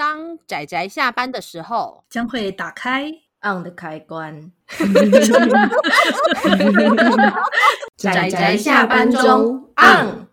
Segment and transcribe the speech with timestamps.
[0.00, 3.12] 当仔仔下班的时候，将会打开
[3.42, 4.50] on 的开关。
[7.98, 10.26] 仔仔下班中 on。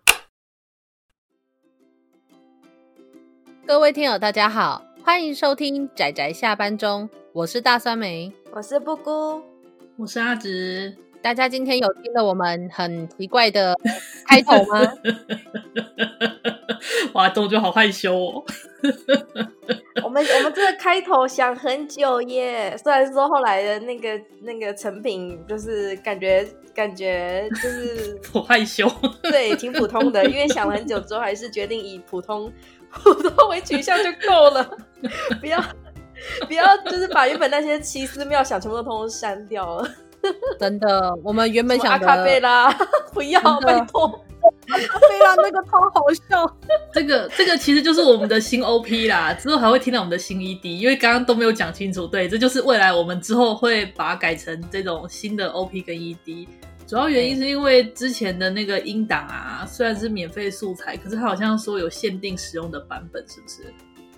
[3.66, 9.42] 各位听友，大家好，欢迎收听仔仔下班中，我是大酸梅，我是布姑，
[9.98, 10.96] 我是阿直。
[11.20, 13.74] 大家今天有听了我们很奇怪的
[14.26, 14.80] 开头吗？
[17.12, 18.44] 哇，总觉得好害羞哦。
[20.04, 24.08] 我们我们这个开头想很久耶，虽然说后来的那个
[24.42, 28.88] 那个成品就是感觉感觉就是 好害羞，
[29.22, 30.24] 对，挺普通的。
[30.24, 32.50] 因为想了很久之后，还是决定以普通
[32.90, 34.70] 普通为取向就够了，
[35.40, 35.62] 不要
[36.46, 39.90] 不要就是把原本那些奇思妙想全部都通通删掉了。
[40.58, 42.70] 真的，我们原本想阿卡贝拉，
[43.12, 44.04] 不要拜托，
[44.68, 46.56] 阿卡贝拉那个超好笑。
[46.92, 52.06] 这个这个其实就是我们的新 OP 啦，之后还会听到我们的新 ED，因为刚刚都没有讲清楚。
[52.06, 56.48] 对，这就是未来我们之后会把它改成这种新的 OP 跟 ED。
[56.86, 63.62] 主要原因是因为之前的那个音档啊，虽然是免费素材，可是它好像说有限定使用的版本，是不是？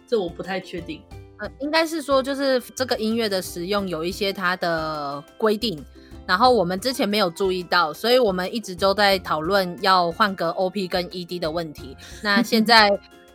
[0.06, 1.02] 这我不太确定。
[1.41, 5.83] 呃，应该是说，就是这个音乐的使用有一些它的规定，
[6.27, 11.96] 然后我们之前没有注意到，所以我们一直都在讨论要换个 OP 跟 ED 的问题。
[12.22, 12.91] 那现在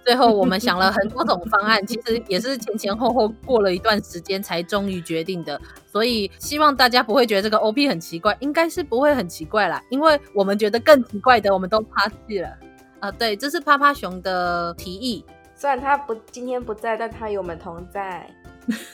[0.05, 5.59] 最后我们想了很多种方案，其实也是前前后后过了一段时间才终于决定的。
[5.91, 12.49] 所以希望大家不会觉得这个 OP 很奇怪，应该是不会很奇怪啦，因为我们觉得更奇怪的我们都 pass 了。
[12.99, 15.23] 啊、对，这是趴趴熊的提议。
[15.65, 18.29] 虽然他不今天不在，但他与我们同在。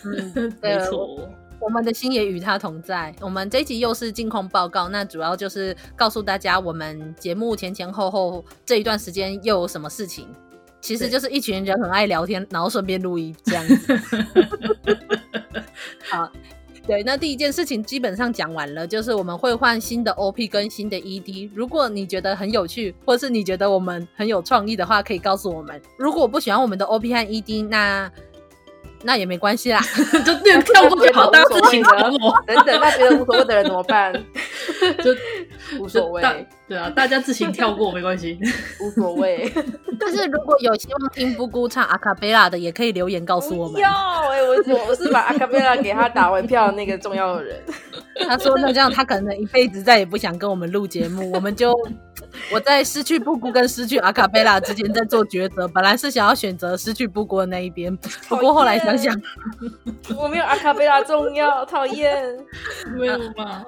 [0.06, 1.20] 嗯，没错，
[1.60, 3.14] 我们的心也与他同在。
[3.20, 10.34] 我们这一集又是近况报告，那主要就是告诉大家我们节目前前后后这一段时间又有什么事情。
[10.80, 14.00] 其实就是一群人很爱聊天，然后顺便录音这样子。
[16.10, 16.32] 好。
[16.88, 21.50] 对，那第一件事情基本上讲完了，就是我们会换新的 OP 跟新的 ED。
[21.54, 25.80] 如果你觉得很有趣，或是你觉得我们很有创意的话，可以告诉我们。
[25.98, 28.12] 如果我不喜欢我们的 OP 和 ED，那
[29.04, 29.80] 那也没关系啦，
[30.26, 32.36] 就跳过去好，大家自行折磨。
[32.46, 34.14] 等等，那觉得无所谓的人怎么办？
[35.04, 35.16] 就
[35.80, 36.22] 无所谓。
[36.68, 38.40] 对啊，大家自行跳过 没关系，
[38.80, 39.52] 无所谓。
[40.00, 43.82] 但是如果有希望听布姑唱阿卡贝拉的，也可以留言告诉我们。
[43.82, 43.90] 要
[44.30, 47.62] 哎、欸，我我是把阿卡贝拉给他打完票的那个重要的人。
[48.28, 51.74] 他说那这样他可能一辈子再也不想跟我们录节目，我们就。
[52.50, 57.96] 我在失去布姑跟失去阿卡贝拉之间在做抉择，本来是想要选择失去布姑的那一边，
[58.30, 59.14] 不过后来想想，
[60.18, 62.38] 我没有阿卡贝拉重要，讨厌，
[62.98, 63.66] 没有吗？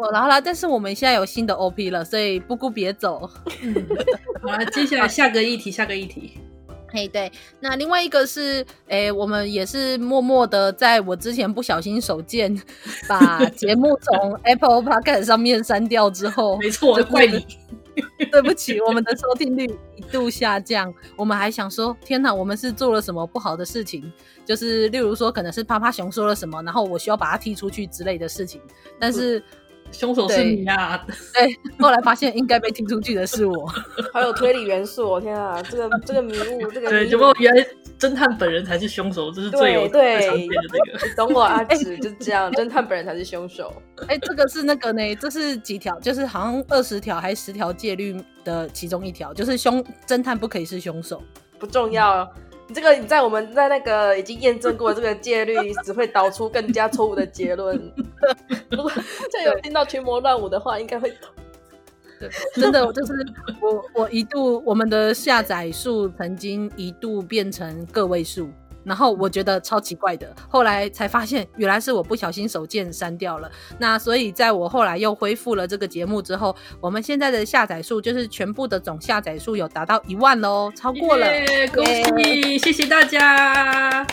[0.00, 3.30] 哦，然后啦，但是我们现在有新的 OP 了，所以布姑别走。
[4.42, 6.38] 好了，接下来下个议题，下个议题。
[6.90, 12.60] 嘿，对，那另外一个是，诶，我们也是默默的，在我之前不小心手贱，
[13.08, 17.44] 把节目从 Apple Podcast 上面删掉之后，没错，就怪你。
[18.32, 19.64] 对不起，我们的收听率
[19.96, 20.92] 一度下降。
[21.16, 24.12] 我们还想说，天哪，我们是做了什么不好的事情？
[24.44, 28.60] 就是例如说，可能是趴趴熊说了什么，然后我需要把它踢出去之类的事情。
[28.98, 29.40] 但是
[29.94, 31.02] 凶手是你啊！
[31.32, 33.66] 对，后来发现应该被踢出去的是我。
[34.12, 37.66] 好有推理元素，哦天啊，这个这个迷雾，这个对，结果原来
[37.98, 41.14] 侦探本人才是凶手，这是最有对的这个。
[41.16, 43.72] 懂我 阿紫就是这样，侦探本人才是凶手。
[44.08, 45.14] 哎，这个是那个呢？
[45.14, 45.98] 这是几条？
[46.00, 51.22] 就是好像二十条还是十条戒律的其中一条，就是凶侦探不可以是凶手，
[51.58, 52.28] 不重要。
[52.66, 55.54] 你这个你在我们在那个已经验证过这个戒律，
[55.84, 57.78] 只会导出更加错误的结论。
[58.70, 58.90] 如果
[59.30, 61.30] 再有听到群魔乱舞的话，应该会懂。
[62.18, 63.12] 对，真的就是
[63.60, 68.48] 我我一度我们的下载数曾经一度变成个位数。
[68.84, 73.50] 然后我觉得超奇怪的，后来才发现原来是我不小心手贱删掉了。
[73.78, 81.84] 那所以在我后来又恢复了这个节目之后，我们现在的下载数就是全部的总下载数有达到一万喽，超过了，yeah, 恭
[82.22, 84.06] 喜，谢谢大家。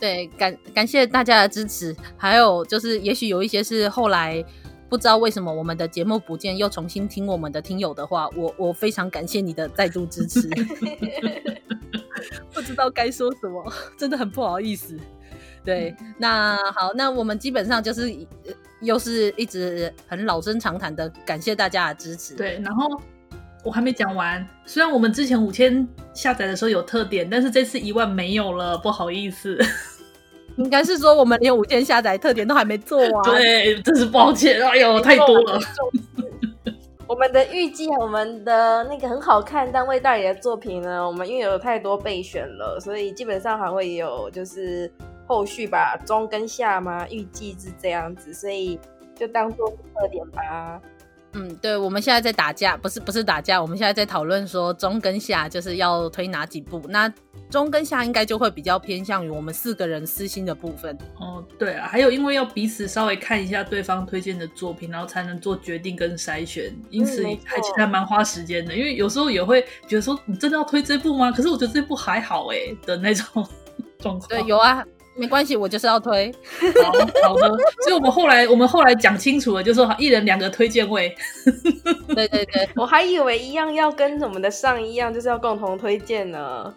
[0.00, 1.96] 对，感感谢大家的支持。
[2.16, 4.44] 还有就是，也许有一些是后来
[4.88, 10.48] 不知道为什么我们的节目不见，又重新听我们的听友的话，我我非常感谢你的再度支持。
[12.52, 14.96] 不知道该说什么， 真的很不好意思。
[15.64, 18.14] 对，那好，那我们基本上就是
[18.80, 22.34] 又是一直很老生常谈的感谢大家的支持。
[22.34, 22.88] 对，然后
[23.64, 29.58] 我还没讲完，虽然我们之前五千下载的时候有特点，但是这次一万没有了，不好意思。
[30.56, 33.22] 应该是说我们连五千下载特点都还没做完。
[33.24, 35.60] 对，真是抱歉，哎呦，太多了。
[37.08, 44.92] 我们的预计，我们的那个很好看但未代理的作品呢，我们因为有太多备选了，所以基本上还会有就是
[45.26, 48.78] 后续吧，中跟下嘛，预计是这样子，所以
[49.14, 50.78] 就当做特点吧。
[51.38, 56.82] 嗯，对，我们现在在打架，不是不是打架，我们现在在讨论说中跟下就是要推哪几部。
[56.88, 57.08] 那
[57.48, 60.98] 中跟下应该就会比较偏向于我们四个人私心的部分。
[61.20, 68.74] 哦，对啊，还有因为要彼此稍微看一下对方推荐的作品，然后才能做决定跟筛选，因此还其实还蛮花时间的。
[68.74, 71.30] 因为有时候也会觉得说，你真的要推这部吗？
[71.30, 73.46] 可是我觉得这部还好哎的那种
[74.00, 74.28] 状况。
[74.28, 74.84] 对，有啊。
[75.18, 76.32] 没关系，我就是要推。
[77.22, 77.48] 好好的，
[77.82, 81.14] 所以我们后来我们后来讲清楚了，就是说一人两个推荐位。
[82.14, 86.72] 对对对，我还以为一样要跟我们的上一样，就是要共同推荐呢。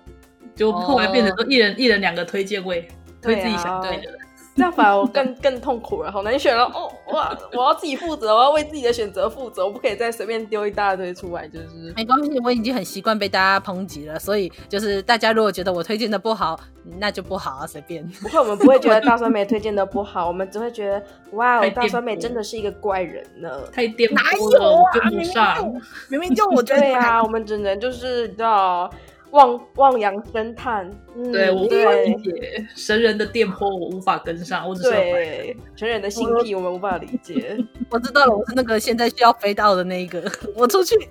[0.56, 2.88] 就后来变成说一人、哦、一人两个推荐位，
[3.22, 4.12] 推自己想对的。
[4.56, 6.92] 这样反而我更 更痛苦了，好难选了哦！
[7.14, 16.60] 哇，我要自己负责，我要为自己的选择负责，我不可以再随便丢一大堆出来，就是没关系，我已经很习惯被大家抨击了，所以就是大家如果觉得我推荐的不好，
[17.00, 18.06] 那就不好啊，随便。
[18.22, 21.02] 不会，我们不会觉得大酸梅推荐的不好，我们只会觉得
[21.32, 24.32] 哇，大酸梅真的是一个怪人呢，太颠簸了，哪
[24.68, 24.92] 有啊？
[24.94, 28.90] 跟不上，明明就，明明就我觉得对啊，我们只能就是知道。
[29.32, 34.68] 望望洋生叹，嗯、对我无法理解神人的电波，我无法跟上。
[34.68, 37.58] 我只是对神人的心癖，我们无法理解。
[37.90, 40.24] 我知道了，我是那个现在需要飞到的那一个，
[40.56, 40.96] 我出去。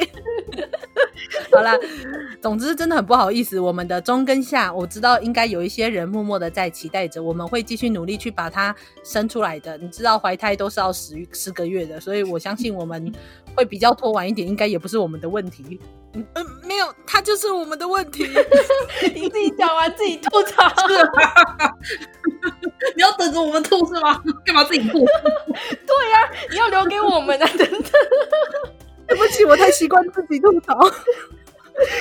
[1.52, 1.76] 好啦，
[2.40, 9.76] 总之真的很不好意思，我们的中跟下，我知道应该有一些人默默的在期待着，我们会继续努力去把它生出来的。
[9.78, 13.12] 你知道怀胎都是要十十个月的，所以我相信我们
[13.54, 15.78] 会比较拖晚一点，应该也不是我们的问题。
[16.14, 16.24] 嗯，
[16.70, 18.22] 没有，他就是我们的问题。
[19.12, 20.62] 你自己讲完自己吐槽，
[22.94, 24.22] 你要等着我们吐是吗？
[24.46, 25.00] 干嘛自己吐？
[25.00, 27.50] 对呀、啊，你要留给我们啊！
[27.58, 27.82] 等等，
[29.08, 30.78] 对不起，我太习惯自己吐槽。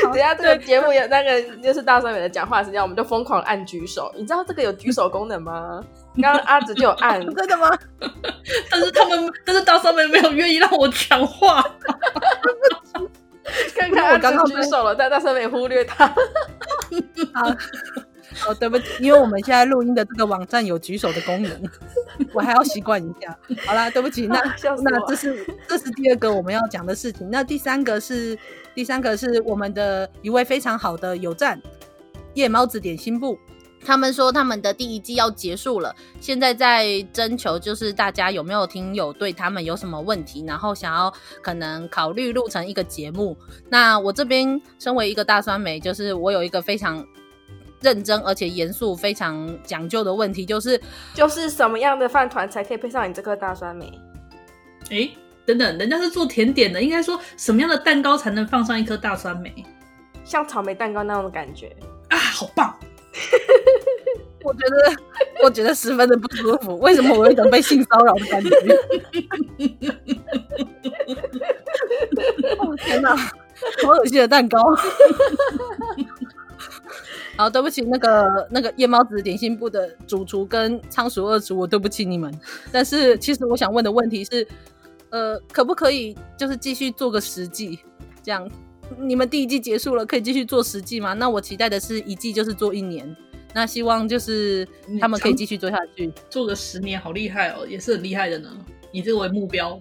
[0.04, 4.14] 等下这个节目有那个就是大三美的讲话时间，我们就疯狂按举手。
[4.16, 5.84] 你知道这个有举手功能吗？
[6.22, 7.76] 刚刚阿紫就有按，真的吗？
[8.70, 11.64] 但是他们，但是大三美没有愿意让我讲话。
[13.76, 16.08] 看看我刚刚举手了，但大酸梅忽略他。
[17.34, 17.50] 好，
[18.48, 21.62] 哦，对不起，因为我们现在录音的这个网站有举手的功能，
[22.34, 23.38] 我还要习惯一下。
[23.66, 24.42] 好啦，对不起，那
[24.84, 27.30] 那这是这是第二个我们要讲的事情。
[27.30, 28.38] 那第三个是
[28.74, 31.62] 第三个是我们的一位非常好的友站
[32.34, 33.38] 夜猫子点心部。
[33.86, 41.12] 他们说他们的第一季要结束了，现在在征求，就是大家有没有听友对他们有什么问题，然后想要
[41.42, 43.36] 可能考虑录成一个节目。
[43.70, 47.06] 那我这边身为一个大酸梅，就是我有一个非常
[47.82, 50.80] 认真而且严肃、非常讲究的问题，就是
[51.14, 53.92] 就是什么样的饭团才可以配上你这颗大酸梅？
[54.90, 55.12] 诶，
[55.46, 59.66] 等等，人家是做甜点的，应该说什么样的蛋糕才能放上一颗大酸梅？
[60.26, 61.76] 像草莓蛋糕那种的感觉
[62.10, 62.78] 啊，好棒！
[64.44, 64.76] 我觉得，
[65.44, 66.78] 我觉得十分的不舒服。
[66.80, 68.50] 为什么我有一种被性骚扰的感觉？
[72.60, 74.60] 哦天哪，好恶心的蛋糕！
[77.38, 82.34] 好，对不起，那个那个夜猫子点心部的主厨跟仓鼠二厨，我对不起你们。
[82.72, 84.46] 但是，其实我想问的问题是，
[85.10, 87.80] 呃，可不可以就是继续做个十季
[88.22, 88.50] 这样？
[88.98, 91.14] 你们第一季结束了，可以继续做十季吗？
[91.14, 93.16] 那我期待的是一季就是做一年，
[93.54, 94.68] 那希望就是
[95.00, 98.50] 他们可以继续做下去，做个十年，好厉害哦，也是很厉害的呢。
[98.92, 99.80] 以这个为目标，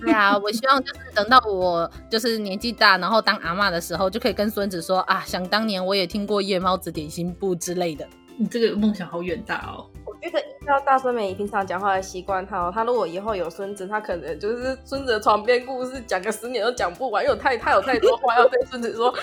[0.00, 8.04] 对啊，我希望就是等到我就是年纪大，然后当阿妈的时候，就可以跟孙子说啊，想当年我也听过夜猫子点心部之类的。
[8.36, 9.86] 你这个梦想好远大哦。
[10.24, 19.14] 这个依照大孙美平常讲话的习惯，他他如果以后有孙子，他可能就是孙子的床边故事讲个十年都讲不完，因为太他有太多话要对孙子说，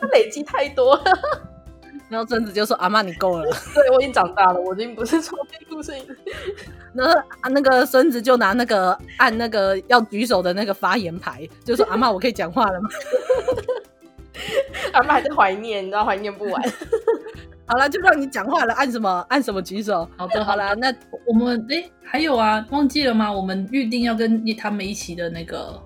[0.00, 1.02] 他累积太多了。
[2.08, 3.44] 然后孙子就说：“阿妈，你够了。
[3.74, 5.92] ”对，我已经长大了，我已经不是床边故事。
[6.92, 12.88] 然后啊，那个孙子就拿那个按那个要举手的那个发言牌，就说：“阿妈，我可以讲话了吗？”
[14.92, 16.62] 阿妈还在怀念，你知道怀念不完。
[17.66, 20.08] 好了，就让你讲话了，按什么按什么举手。
[20.16, 20.94] 好的，好了，那
[21.26, 23.32] 我们哎、欸、还有啊，忘记了吗？
[23.32, 25.80] 我们预定要跟他们一起的那个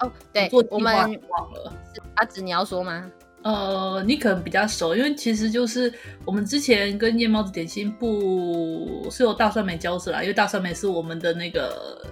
[0.00, 1.72] 哦，对，做我们忘了。
[2.16, 3.10] 阿紫，你要说吗？
[3.42, 5.92] 呃，你可能比较熟，因为其实就是
[6.24, 12.02] 我们之前跟夜猫子点心部是有大酸梅交涉啦，因为大酸梅是我们的那个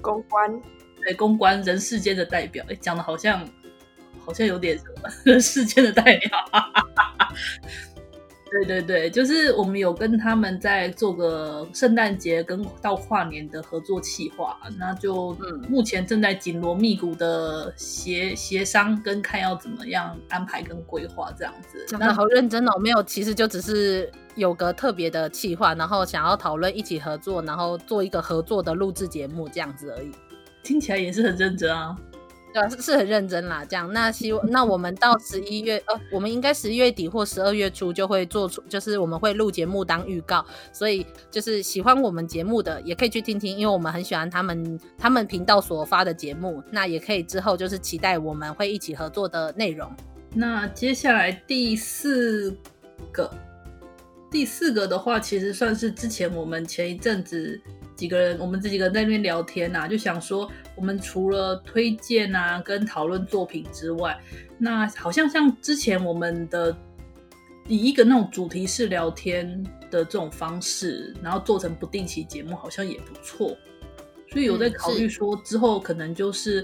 [0.00, 0.62] 公关，
[1.02, 2.64] 对，公关人世间的代表。
[2.64, 3.46] 哎、欸，讲的好像
[4.24, 6.30] 好像有点什么 人世间的代表。
[8.54, 15.36] 对对对，就是我们有跟他们在做个圣诞节跟到跨年的合作企划，那就
[15.68, 21.84] 目前正在紧锣密鼓的协协商跟看要怎么样安排跟规划这样子。
[21.88, 30.12] 真的好认真哦，没有，其实就只是有个特别的企划，然后想要讨论一起合作，然后做一个合作的录制节目这样子而已。
[30.62, 31.96] 听起来也是很认真啊。
[32.70, 33.64] 是是很认真啦。
[33.64, 46.62] 这样，那希望那我们到十一月，呃，我们应该十一月底或十二月初就会做出，就是我们会录节目当预告，所以就是喜欢我们节目的也可以去听听，因为我们很喜欢他们他们频道所发的节目。
[46.70, 49.90] 那也可以之后就是期待我们会一起合作的内容。
[50.32, 52.56] 那接下来第四
[53.12, 53.30] 个，
[54.30, 57.60] 第四个的话，其实算是之前我们前一阵子。
[57.96, 64.18] 几个人，我们这几个人在那边聊天呐、啊，就想说，我们除了推荐啊跟讨论作品之外，
[64.58, 66.76] 那好像像之前我们的
[67.68, 73.56] 以一个那种主题式聊天的这种方式，然后做成不定期节目，好像也不错。
[74.30, 76.60] 所以有在考虑说，之后可能就是，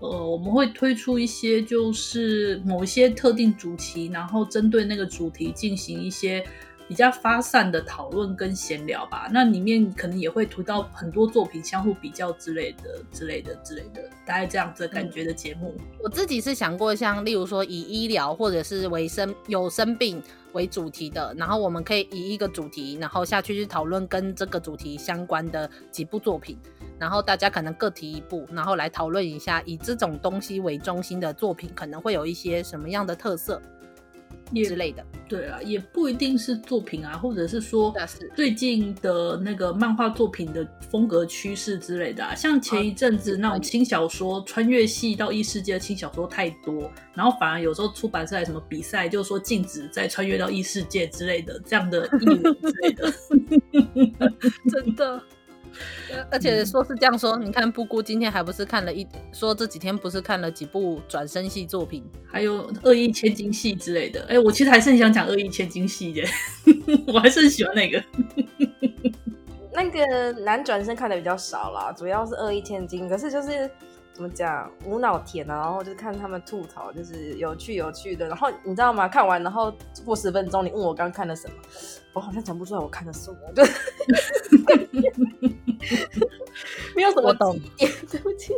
[0.00, 6.44] 嗯、呃，我们会推出一些就是某一些特定主题，然后针对那个主题进行一些。
[6.86, 15.74] 比较发散的讨论跟闲聊吧，那里面可能也会读到很多作品相互比较之类的、之类的、之类的，大概这样子感觉的节目。
[16.02, 20.22] 我自己是想过，像例如说以医疗或者是为生有生病
[20.52, 26.58] 为主题的，然后我们可以以一个主题，然后下去去讨论跟这个主题相关的几部作品，
[26.98, 33.60] 然后大家可能各提一部，然后来讨论一下，以这种东西为中心的作品可能会有一些什么样的特色。
[34.54, 37.94] 之类的，对啊，也不一定是作品啊，或者是说
[38.34, 42.34] 最近的那个漫画作品的风格趋势之类的啊。
[42.34, 53.12] 像前一阵子那种轻小说穿越系到异世界的轻小说太多，然后反而有时候出版社来什么比赛，就是说禁止再穿越到异世界之类的这样的议论之类的，
[54.70, 55.22] 真的。
[56.30, 64.20] 而且说是这样说，你看布姑今天还不是看了一说这几天不是看了几部转身系作品，还有恶意千金戏之类的。
[64.22, 66.22] 哎、欸，我其实还是很想讲恶意千金戏的，
[67.12, 68.02] 我还是很喜欢那个。
[69.76, 73.08] 那个男转身看的比较少啦，主要是恶意千金。
[73.08, 73.68] 可是就是
[74.12, 78.28] 怎么讲，无脑甜啊，然后就是看他们吐槽，就是有趣有趣的。
[78.28, 79.08] 然后你知道吗？
[79.08, 81.54] 看完然后过十分钟，你问我刚看了什么，
[82.12, 83.36] 我好像讲不出来我看的什么。
[85.90, 86.28] 就
[86.96, 88.52] 没有什么懂， 对不起。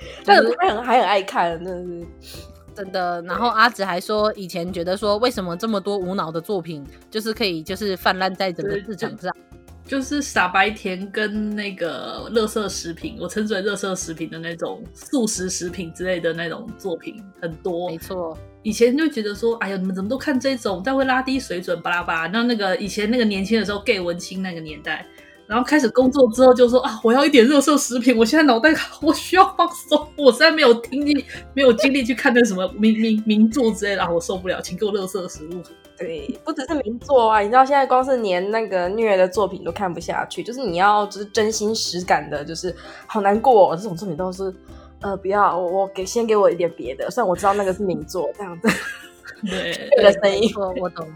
[0.24, 2.06] 但是还很还很爱看，真的是
[2.74, 3.20] 真的。
[3.22, 9.30] 然后阿紫还说，以前觉得说，为什么这么多无脑的作品，就是可以就是泛滥在整个市场上，
[9.84, 17.90] 就是傻白甜跟那个垃圾食品，我称之为垃圾食品的那种素食食品之类的那种作品很多。
[17.90, 22.26] 没错，以前就觉得说，哎呀，你们怎么都看这种，但会拉低水准，巴拉巴拉。
[22.28, 25.04] 那那个以前那个年轻的时候，gay 文青那个年代。
[25.50, 28.16] 然后开始工作之后就说啊，我要一点热色食品。
[28.16, 35.60] 我现在脑袋 我需要放松，我实在没有听力，没有精力去看那什么名名名作之类的，啊我受不了，请给我热色食物。
[35.98, 42.72] 对，不只是名作啊，你知道现在光是连那个虐的作品都看不下去，就是你要就是真心实感的，就是
[43.08, 44.54] 好难过哦，这种作品都是
[45.00, 48.68] 呃不要，我我给先给我一点别的，虽然我知道那个是名作这样子。
[49.50, 51.06] 对， 这个声音我我懂。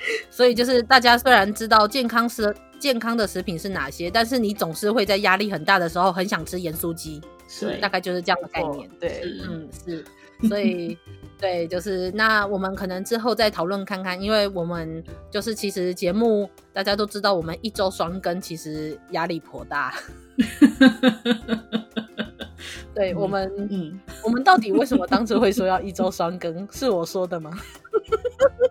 [0.30, 2.54] 所以就是大家虽然知道健康食。
[2.78, 4.08] 健康的食品是哪些？
[4.08, 8.88] 但是你总是会在压力很大的时候很想吃盐酥鸡，是大概就是这样的概念。
[9.00, 10.04] 对，嗯，是，
[10.48, 10.96] 所以
[11.40, 19.92] 对，就是那我们可能之后再讨论看看，因为我们就是其实节目大家都知道，我们一周双更其实压力颇大。
[22.94, 26.68] 对我们，嗯，我们到底为什么当初会说要一周双更？
[26.70, 27.50] 是我说的吗？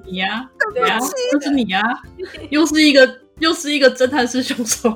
[0.05, 1.00] 你呀、啊，对呀，
[1.31, 2.01] 就是你呀、啊，
[2.50, 3.19] 又是一个。
[3.39, 4.89] 又是一个侦探式凶手。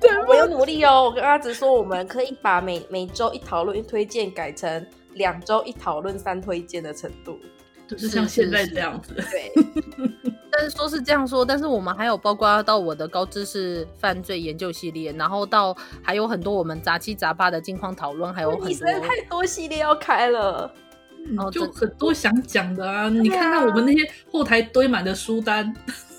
[0.00, 1.04] 对，我有努力哦。
[1.04, 7.38] 我跟阿紫说，我们可以把每每周一讨论一推荐改成两周一讨论三推荐的程度，
[7.86, 9.14] 就是像现在这样子。
[9.14, 9.52] 对。
[10.50, 18.66] 但是说是这样说，但是我们还有包括到我的高知识犯罪研究系列，然后到还有很多我们杂七杂八的近况讨论，还有很多。
[18.66, 20.74] 你实在太多系列要开了，
[21.28, 23.08] 然后就很多想讲的啊！
[23.08, 23.98] 你看看我们那些
[24.30, 25.74] 后台堆满的书单。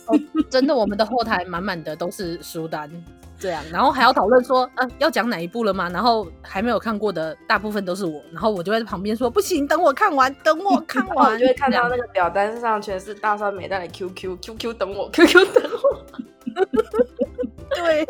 [0.07, 0.19] 哦，
[0.49, 2.91] 真的，我们的后台满满的都是书单，
[3.39, 5.89] 这样，然后还要讨论说，呃，要讲哪一部了吗？
[5.89, 16.05] 然后还没有看过的大部分都是我，然后我就在旁边说，不行，等我看完，等我看完， 就会看到那个表单上全是大酸梅带的 QQ，QQ 等我，QQ 等我，
[17.75, 18.05] 对，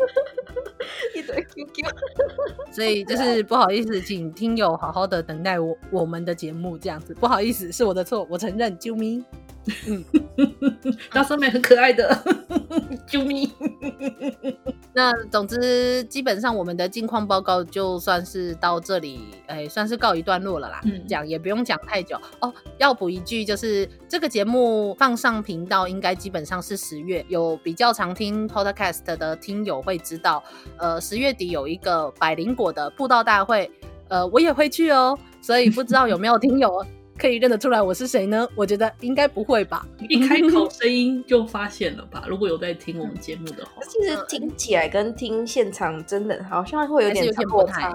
[1.14, 1.86] 一堆 QQ，
[2.72, 9.22] 所以就是不好意思，请听友好好的等待我我们的节目，这样子，不好意思，是我的错，我承认，啾咪，
[9.86, 10.04] 嗯。
[11.12, 12.22] 大酸梅很可爱的，
[13.06, 13.50] 救命！
[14.92, 20.80] 那总之，基本上我们的近况报告就算是到这里，哎，算是告一段落了啦。
[20.84, 22.52] 嗯，讲也不用讲太久哦。
[22.78, 27.24] 要补一句，就是这个节目放上频道，应该基本上是十月。
[27.28, 30.42] 有比较常听 Podcast 的听友会知道，
[30.78, 33.70] 呃，十月底有一个百灵果的布道大会，
[34.08, 35.18] 呃，我也会去哦。
[35.40, 36.84] 所以不知道有没有听友。
[37.16, 38.46] 可以认得出来我是谁呢？
[38.54, 39.86] 我觉得应该不会吧。
[40.08, 42.24] 一开口声音就发现了吧？
[42.28, 47.90] 如果有在听我们节目的话，其实听起来跟听现场真的好像会有点不太。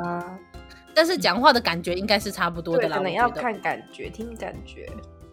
[0.93, 2.97] 但是讲话的感觉应该是差不多的啦。
[2.97, 4.89] 可能要看感觉，听感觉。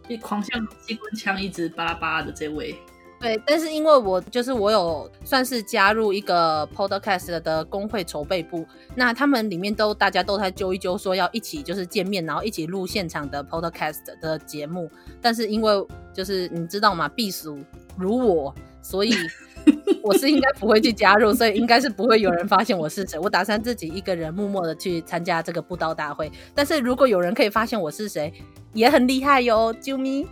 [0.09, 2.77] 一狂像机关枪一直巴拉巴拉的这位。
[3.19, 14.91] 对，但是因为我就是我有算是加入一个 podcast 的工会筹备部，那他们里面都大家都在揪一揪，说要一起就是见面，然后一起录现场的 podcast 的节目。
[15.21, 15.73] 但是因为
[16.13, 17.59] 就是你知道吗，避暑
[17.97, 19.15] 如我，所以
[20.05, 23.19] 我是应该不会去加入，所以应该是不会有人发现我是谁。
[23.19, 26.31] 我打算自己一个人默默的去参加这个布道大会。
[26.55, 28.33] 但是如果有人可以发现我是谁，
[28.75, 30.27] 也很厉害哟，啾咪。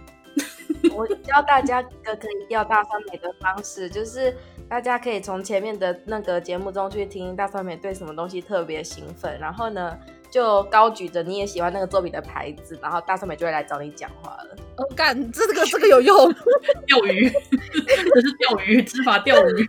[0.92, 4.34] 我教大家一个可以钓大酸梅的方式，就是
[4.68, 9.96] 大家可以从前面的那个节目中去听大酸梅对什么东西特别兴奋，然后呢
[10.30, 14.56] 就高举着你也喜欢那个作品的牌子，然后大酸梅就会来找你讲话了。
[14.76, 16.32] 哦，干，这个这个有用，
[16.86, 19.68] 钓鱼，这是钓鱼，执法钓鱼，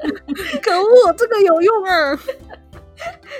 [0.62, 2.18] 可恶，这个有用啊！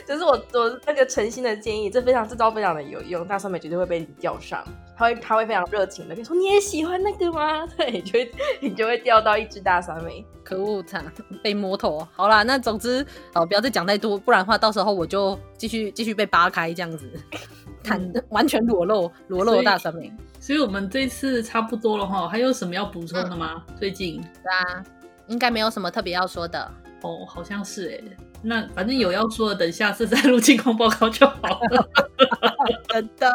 [0.07, 4.63] 这是我我那个诚心的建议，这非常这招非常的有用，大酸梅绝对会被你钓上。
[4.97, 7.67] 他会他会非常热情的跟你说，你也喜欢那个吗？
[7.77, 10.25] 对，你就会你就会钓到一只大酸梅。
[10.43, 11.05] 可恶，惨，
[11.43, 12.07] 被摸头。
[12.15, 17.11] 好啦，那总之，好，不要再讲太多，不然的话，到时候我就继续继续被扒开这样子，
[17.85, 20.11] 坦、嗯、完全裸露裸露的大酸梅。
[20.41, 23.63] 所以我们这次差不多了哈，还有什么要补充的吗？
[23.69, 24.21] 嗯、最近？
[24.21, 24.85] 对啊，
[25.27, 26.71] 应该没有什么特别要说的。
[27.03, 28.17] 哦，好像是哎。
[28.43, 31.89] 那反正有要说的，等下次再录近况报告就好了。
[33.03, 33.31] 真的，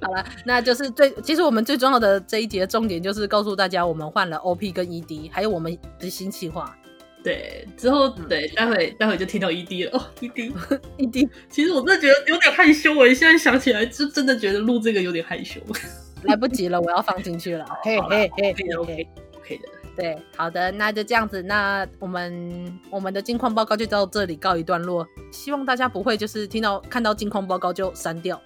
[0.00, 6.76] 好了，那就是最其实我们最重要的这一节重点就是告诉大家，我们换了 OP 跟 ED，还有我们的新企划。
[7.22, 10.52] 对，之后对，待会待会就听到 ED 了哦，ED
[10.98, 11.28] ED。
[11.50, 15.60] 其实我真的觉得有点害羞，我现在想起来就真的觉得录这个有点害羞。
[16.22, 17.66] 来不及了，我要放进去了。
[17.82, 19.68] 嘿嘿嘿，OK OK 的。
[19.96, 25.04] 对，好的，那就这样子，那我们我们的近况报告就到这里告一段落。
[25.32, 28.40] 希望大家不会就是听到看到近况报告就删掉，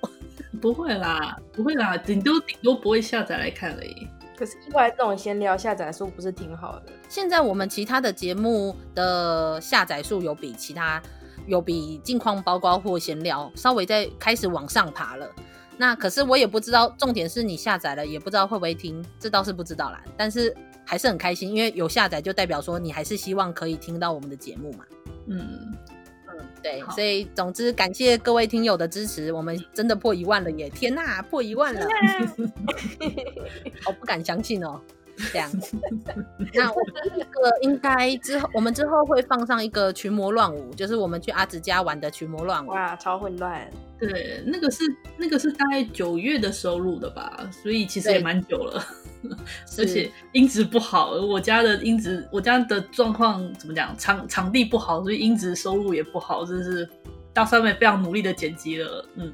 [0.60, 4.08] 不会啦，不会啦，顶多顶多不会下载来看而已。
[4.36, 6.92] 可是意外这种闲聊下载数不是挺好的？
[7.08, 11.00] 现在我们其他的节目的下载数有比其他
[11.46, 15.28] 有比近况包括或闲聊稍微在开始往上爬了。
[15.76, 20.02] 那可是我也不知道，重点是你下载了也不知道会不会听，这倒是不知道啦。
[20.16, 20.54] 但是。
[20.84, 24.84] 还是很开心，因为有下载就代表说你还是希望可以听到我们的节目嘛。
[25.28, 25.72] 嗯嗯，
[26.62, 30.70] 对，所以总之感谢各位听友的支持，我们真的破一万了耶！
[30.70, 31.86] 天呐，破一万了，
[33.86, 34.80] 我 不敢相信哦。
[35.32, 35.76] 这样子，
[36.54, 42.70] 那我们这个应该之后，我们之后会放上一个群魔乱舞，就是我们去阿紫家玩的群魔乱舞。
[42.70, 43.70] 哇，超混乱！
[43.98, 44.82] 对，那个是
[45.16, 48.84] 那个是大概九月的时候录的吧，所以其实也蛮久了，
[49.78, 53.96] 而且音质不好，我家的音质，我家的状况怎么讲？
[53.96, 56.88] 场场地不好，所以音质收入也不好，真是
[57.32, 59.06] 大三妹非常努力的剪辑了。
[59.14, 59.32] 嗯，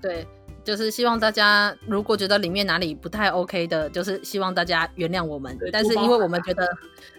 [0.00, 0.26] 对。
[0.64, 5.58] 就是希望大家，如果觉得里面哪里不太 OK 的，就是希望大家原谅我们。
[5.72, 6.68] 但是因为我们觉得，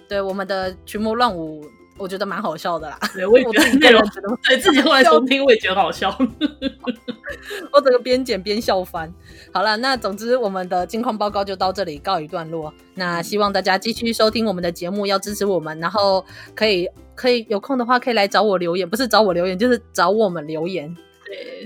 [0.07, 1.65] 对我们的群魔乱舞，
[1.97, 2.97] 我觉得蛮好笑的啦。
[3.13, 6.17] 对，我也觉得内容觉得， 对自己后来重听，我也觉得好笑。
[7.71, 9.11] 我整个边剪边笑翻。
[9.51, 12.73] 好了，那总之我们的近况报告就到这里告一段落。
[12.95, 16.23] 那希望大家继续收听我们的节目，要支持我们，然后
[16.55, 20.95] 可以可以有空的话可以来找我留言，不是找我留言，就是找我们留言。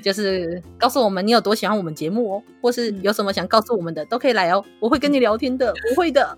[0.03, 6.37] 就是告诉我们你有多喜欢我们节目哦，或是有什么想告诉我们的，都可以来哦，我会跟你聊天的，我会的。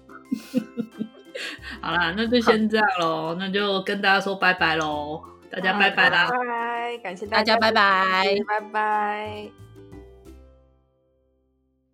[1.82, 9.50] 好啦，那就先这样喽，那就跟大家说拜拜喽，大家拜拜啦，拜拜，感谢大家，拜拜，拜拜。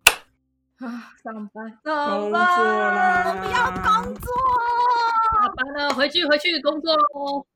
[0.84, 4.30] 啊，上班，工作啦，我不要工作，
[5.40, 7.46] 下班了，回去回去工作喽。